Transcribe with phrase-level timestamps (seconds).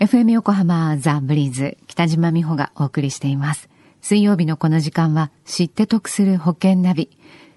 [0.00, 3.68] FM 横浜ザ・ブリーズ北島美穂がお送りしています。
[4.00, 7.10] 水曜日のこの時間は知って得する保険ナビ。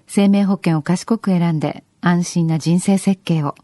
[0.06, 3.54] 生命保険を賢く選んで安心な人生設計を。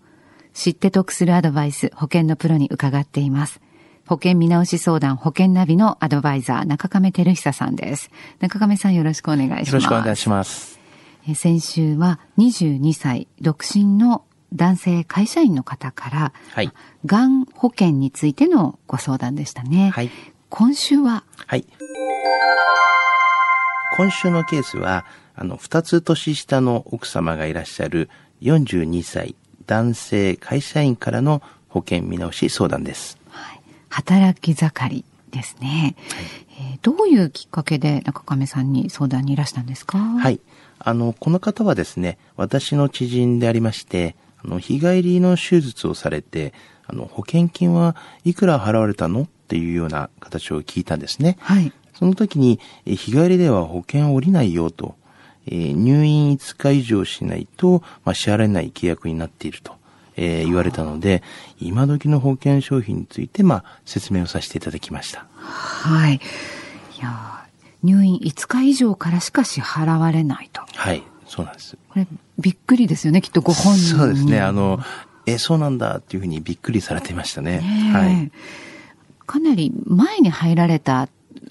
[0.55, 3.61] 知って得するアドバイス保険のプロに伺っています。
[4.07, 8.11] 保険見直し相談保険ナビのアドバイザー中亀照久さんです。
[8.39, 9.69] 中亀さんよろしくお願いします。
[9.69, 10.81] よろしくお願いします。
[11.35, 16.73] 先週は22歳独身の男性会社員の方から、はい、
[17.07, 19.91] がん保険についてのご相談でしたね。
[19.91, 20.11] はい、
[20.49, 21.25] 今週は？
[21.47, 21.65] はい。
[23.97, 28.09] 今週のケースは、あの、二つ年下の奥様がいらっしゃる
[28.43, 29.35] 42歳
[29.67, 33.19] 男性会社員からの保険見直し相談です。
[33.29, 36.25] はい、働き盛りですね、はい、
[36.73, 39.99] えー、どういうきっかけで中亀さんに相談にいらしたんですか？
[39.99, 40.41] はい。
[40.79, 46.53] あの、この方はですね、私の知人でありまして、あの、日帰りの手術をされて、
[46.87, 49.23] あの、保険金はいくら払われたの？
[49.23, 51.37] っていうような形を聞いたんですね。
[51.41, 51.73] はい。
[51.95, 54.95] その時に、え日帰りでは保険降りないよと、
[55.47, 59.75] えー、入院5日以上しないと、まあ、支払えない契約になっていると、
[60.17, 61.25] えー、言われたので、
[61.61, 65.27] 今時の保険商品について、まあ、説明をさせていただきました。
[65.35, 66.21] はい。
[66.99, 67.45] いや
[67.83, 70.63] 入院5日以上からしか支払われないと。
[70.75, 71.79] はい、そうなんです。
[71.89, 72.09] これ、
[72.41, 74.81] びっくりですよね、きっとご本人そうですね、あの、
[75.27, 77.61] え、そうなんだっていうふうにびっくりされていましたね。
[77.61, 78.33] ねはい。
[79.27, 81.09] かなり前に入られた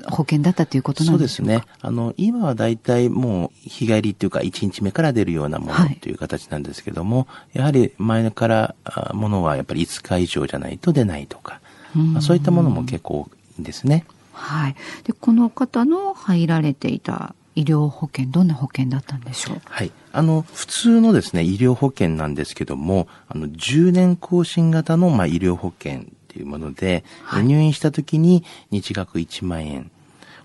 [0.10, 1.72] 保険だったということなんですかそうですね。
[1.80, 8.76] あの、今は大体もう日帰りっていうか1日目から出るようなものという形なんですけども、はい、やはり前から
[9.14, 11.62] ものはやっぱり5日以上じゃないと出ないとか、
[11.96, 14.04] まあ、そういったものも結構多いんですね。
[14.34, 14.76] はい。
[15.06, 19.62] で、この方の入られていた医療保険、どんな保険だったんでしょう？
[19.66, 19.92] はい。
[20.12, 29.92] あの、普通のですね、医療保険なんですけども、あの、10年更新型の、まあ、医療保険っていうもので、はい、入院した時に日額1万円。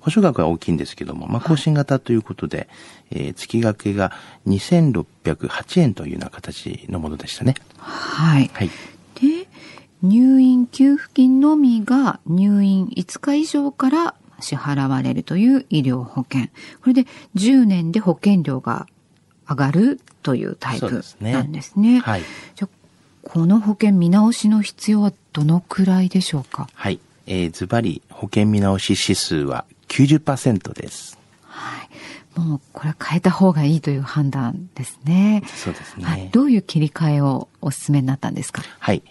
[0.01, 2.69] 保証額は大きいんですけども、まあ、更新型ということで、はい、
[3.13, 4.13] えー、月額が
[4.47, 7.55] 2608円というような形のものでしたね。
[7.79, 8.51] はい。
[8.53, 8.71] はい。
[9.15, 9.49] で、
[10.03, 16.49] 入院給付金のみが入院5日以上から支払われるという医療保険。
[16.81, 18.87] これで10年で保険料が
[19.49, 21.63] 上がるというタイプなんですね。
[21.63, 22.23] すねはい。
[22.55, 22.69] じゃ
[23.23, 26.69] この保険見直しの必要はどのくらいでしょうか？
[26.75, 27.01] はい。
[27.27, 31.19] えー、ズバリ保険見直し指数は90%です。
[31.43, 32.39] はい。
[32.39, 35.43] もうこれは変えた方がいいという判断ですね。
[35.47, 36.05] そうですね。
[36.05, 38.63] はい、どういう切り替えをお勧めになったんですか？
[38.79, 39.03] はい。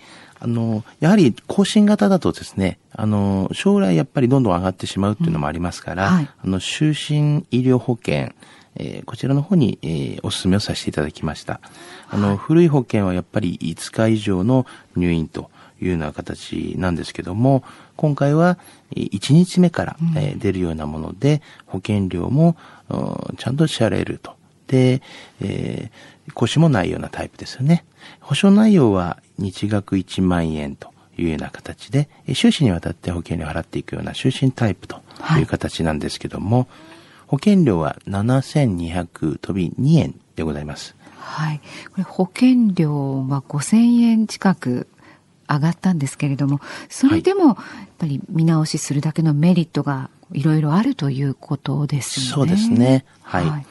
[0.44, 8.34] あの、やはり更新型だとですね、あの、将来やっぱりどんどん上がってしまうっていうのもありますから、うんはい、あの、就寝医療保険、
[8.76, 11.62] えー、こちらの方に、えー、お勧めをさせていただきました。
[12.10, 14.66] あの、はい、古い保険はやっぱり5日以上の
[14.98, 15.50] 入院と
[15.82, 17.64] いうような形なんですけども、
[17.96, 18.58] 今回は
[18.98, 22.58] 1日目から、うん、えー、出るようなもので、保険料も、
[23.38, 24.36] ちゃんと支払えると。
[24.74, 25.04] で、
[25.40, 27.86] えー、腰もないようなタイプですよね。
[28.22, 35.02] 保証内容は日額1万円というような形で、収支にわたって保険料を払っていくような終身タイプと
[35.38, 36.68] いう形なんですけども、はい、
[37.28, 40.96] 保険料は7200飛び2円でございます。
[41.20, 41.62] はい。
[41.92, 44.88] これ保険料は5000円近く
[45.48, 47.56] 上がったんですけれども、それでもやっ
[48.00, 52.26] ぱり見直しするだけのメリットがいろいろあるということですね。
[52.26, 53.06] そうですね。
[53.22, 53.66] はい、はい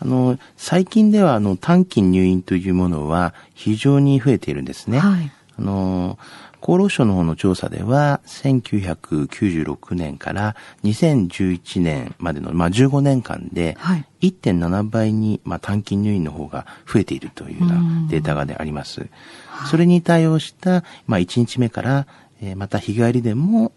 [0.00, 4.98] あの、最近では、あの、短期入院というものは非常に増えているんですね。
[4.98, 5.30] はい。
[5.58, 6.18] あの、
[6.60, 13.76] 厚労省の方の調査では、1996年から2011年までの、まあ、15年間で、
[14.20, 19.08] 1.7倍に、まあ、短期入院の方が増えているというようなデータが、ね、あります。
[19.70, 22.06] それに対応した、まあ、1日目から、
[22.40, 23.72] えー、また日帰りでも、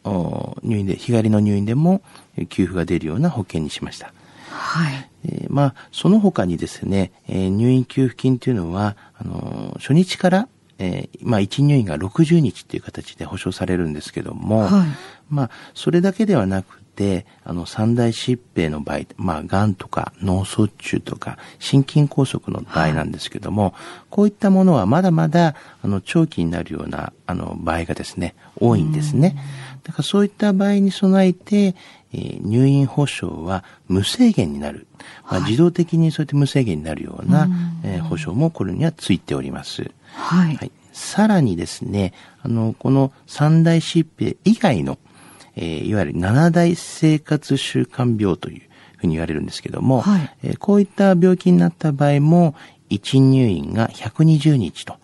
[0.63, 2.01] 入院で、日帰りの入院でも
[2.49, 4.13] 給付が出るような保険にしました。
[4.49, 5.10] はい。
[5.25, 10.47] えー、まあ、その他にですね、えー、入院給付金というのは、あのー、初日から
[10.81, 14.87] えー、まあ、1入院が60日っていう形で保証されるんですけども、はい、
[15.29, 23.73] まあ、それだけではなくて、あの、三大疾病の場合、まあ、癌とか脳卒中とか心筋梗塞の場合なんですけども、はい、
[24.09, 29.37] こういったものはまだまだ、あの、長期になるような、あの、場合がですね、多いんですね。
[29.83, 31.75] だからそういった場合に備えて、
[32.13, 34.87] えー、入院保障は無制限になる。
[35.29, 37.47] まあ、自動的にそうやって無制限になるような、
[37.83, 39.91] えー、保障もこれにはついております。
[40.13, 40.55] はい。
[40.55, 44.99] はい、さらにですね、あの、この三大疾病以外の、
[45.55, 48.61] えー、いわゆる七大生活習慣病という
[48.97, 52.55] ふうに言われるんですけども、はい、えー、こういった病気になった場合も、
[52.91, 54.97] 一入院が120日と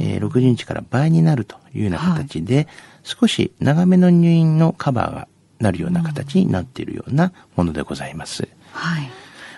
[0.00, 2.66] えー、60日から倍になるというような形で、はい、
[3.02, 5.28] 少し長めの入院のカバーが
[5.60, 8.48] なるような形になっているようなものでございます。
[8.72, 9.10] はい。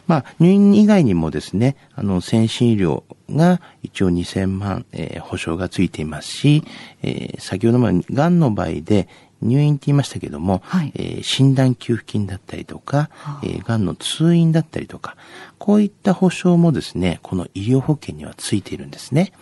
[0.06, 6.64] まあ、入院以外にもですね、あの、先進医療が一応2000万、えー、保証がついていますし、
[7.02, 9.08] えー、先ほども癌の場合で
[9.42, 15.16] 入院って言いましたけども、はい、えー、診断給付金だったりとか、はあ、えー、癌の通院だったりとか、
[15.58, 19.32] こういった保障もですね、この医療保険にはついているんですね。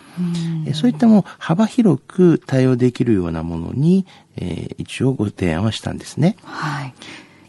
[0.65, 4.05] えー、そういったもう幅広く対応できるようなものに、
[4.37, 6.35] えー、一応ご提案はしたんですね。
[6.43, 6.93] はい。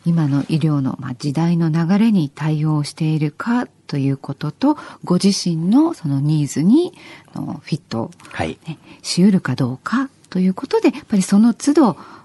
[0.04, 6.92] 今の医療の、まあ、時代の流れに対応しているかということと、ご自身のそのニーズに
[7.34, 12.21] のフィット、はい、ね、しうるかどうかということで、やっぱりその都度、まあ、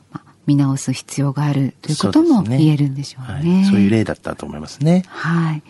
[0.47, 3.41] 見直す必要があるということも言えるんでしょうね。
[3.41, 5.03] そう、ねはい、そういう例だったと思いますね。
[5.07, 5.63] はい。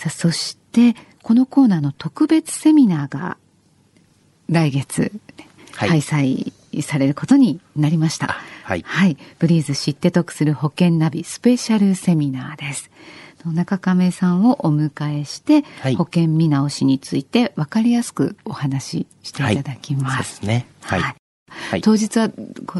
[0.00, 3.36] さあ、そして、このコーナーの特別セミナーが
[4.48, 5.12] 来月、
[5.74, 8.28] 開催されることになりました。
[8.64, 8.82] はい。
[8.86, 9.18] はい。
[9.38, 12.90] ブリーズ知って得する保険ナビスペシャルセミナーです。
[13.44, 20.16] 中亀さんをお迎えして、はい、保険見直しについて分かりやすくお話ししていただきます。
[20.16, 20.66] はい、そうですね。
[20.80, 21.19] はい。
[21.50, 22.30] はい、当日は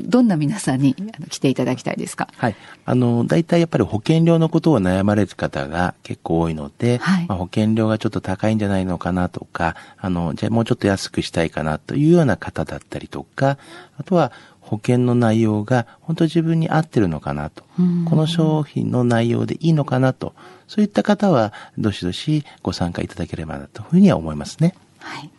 [0.02, 0.94] どんな皆さんに
[1.28, 2.28] 来ていただきたいですか？
[2.36, 2.56] はい。
[2.84, 13.58] あの、大体やっぱり保険料のことを悩まれる方が結構多いので、はい、まあ、保険料がちょっと高いんじゃないのかなとか、あの、じゃあもうちょっと安くしたいかなというような方だったりとか、
[13.98, 17.64] あとは保険の内容が本当自分に合ってるのかなと、
[18.08, 20.34] この商品の内容でいいのかなと、
[20.68, 24.74] そういった方はどしどしご参加いただければなというふうには思いますね。
[25.00, 25.30] はい。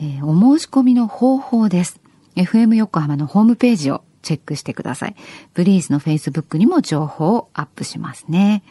[0.00, 2.00] えー、お申し込みの方法です。
[2.38, 5.16] FM 横浜のホームページをチェックしてください。
[5.54, 8.62] ブリーズの Facebook にも情報をアップしますね。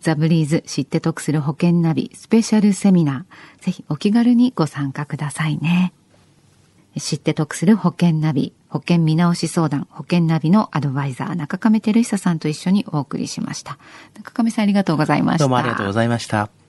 [0.00, 3.64] ザ・ブリーズ知って得する保険ナビスペシャルセミナー。
[3.64, 5.92] ぜひお気軽にご参加くださいね。
[6.98, 13.78] 知って得する保険ナビ、保険見直し相談、保険ナビのアドバイザー、中亀照久さんと一緒にお送りしました。
[14.14, 15.44] 中亀さんありがとうございました。
[15.44, 16.65] どうもありがとうございました。